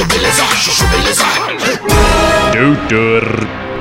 [0.00, 1.24] chuchu beleza, chuchu beleza.
[2.52, 3.22] Doutor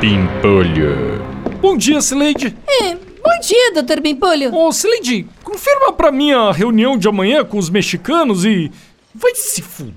[0.02, 1.24] Pimpolho.
[1.62, 2.58] Bom dia, Sileide.
[2.68, 4.02] É, bom dia, Dr.
[4.02, 4.54] Bimpolho.
[4.54, 8.72] Ô, Sileide, confirma pra mim a reunião de amanhã com os mexicanos e...
[9.16, 9.94] Vai se fuder.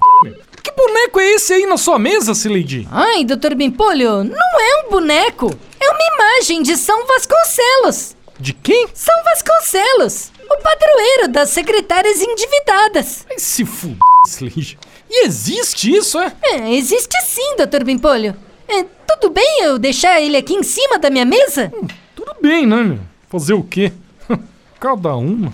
[0.62, 2.86] Que boneco é esse aí na sua mesa, Sileide?
[2.90, 3.54] Ai, Dr.
[3.56, 5.52] Bimpolho, não é um boneco.
[5.80, 8.16] É uma imagem de São Vasconcelos.
[8.38, 8.88] De quem?
[8.94, 13.24] São Vasconcelos, o padroeiro das secretárias endividadas.
[13.28, 14.78] Vai se fuder, Sileide.
[15.14, 16.32] E existe isso, é?
[16.42, 17.84] É, existe sim, Dr.
[17.84, 18.34] Bimpolho.
[18.66, 21.70] É, tudo bem eu deixar ele aqui em cima da minha mesa?
[22.16, 23.00] Tudo bem, né, meu?
[23.28, 23.92] Fazer o quê?
[24.80, 25.52] Cada uma.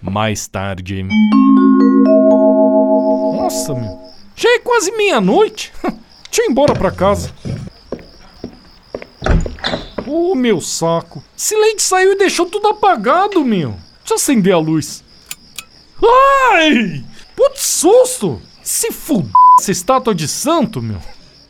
[0.00, 1.04] Mais tarde.
[3.34, 4.00] Nossa, meu.
[4.36, 5.72] Já é quase meia-noite.
[5.82, 7.32] Deixa eu ir embora pra casa.
[10.06, 11.20] Ô, meu saco.
[11.36, 13.70] Silente saiu e deixou tudo apagado, meu.
[13.98, 15.02] Deixa eu acender a luz.
[16.52, 17.04] Ai!
[17.42, 18.40] Putz, susto!
[18.62, 20.98] Se fuder essa estátua de santo, meu.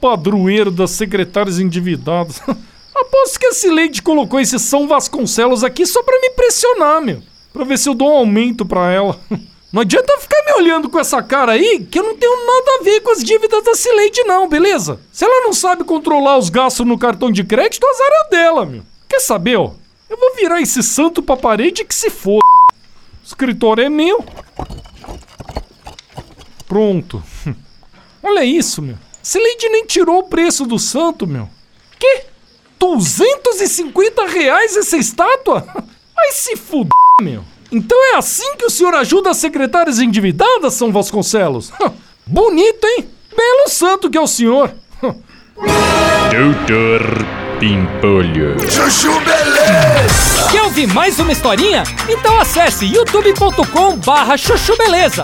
[0.00, 2.40] Padroeiro das secretárias endividadas.
[2.96, 7.22] Aposto que a Cileide colocou esse São Vasconcelos aqui só pra me pressionar, meu.
[7.52, 9.20] Pra ver se eu dou um aumento pra ela.
[9.70, 12.84] Não adianta ficar me olhando com essa cara aí, que eu não tenho nada a
[12.84, 15.00] ver com as dívidas da Cileide, não, beleza?
[15.10, 18.82] Se ela não sabe controlar os gastos no cartão de crédito, azar é dela, meu.
[19.08, 19.72] Quer saber, ó?
[20.10, 22.44] Eu vou virar esse santo pra parede que se foda.
[23.22, 24.22] O escritório é meu.
[26.72, 27.22] Pronto.
[28.22, 28.96] Olha isso, meu.
[29.22, 31.46] Cileide nem tirou o preço do santo, meu.
[31.98, 32.22] Que?
[32.78, 35.60] 250 reais essa estátua?
[36.16, 36.88] Vai se fuder,
[37.20, 37.44] meu.
[37.70, 41.70] Então é assim que o senhor ajuda as secretárias endividadas, São Vasconcelos?
[42.26, 43.06] Bonito, hein?
[43.36, 44.74] Belo santo que é o senhor.
[45.02, 45.22] Doutor
[47.60, 48.58] Pimpolho.
[48.70, 50.50] Chuchu beleza.
[50.50, 51.82] Quer ouvir mais uma historinha?
[52.08, 55.22] Então acesse youtube.com barra chuchu beleza.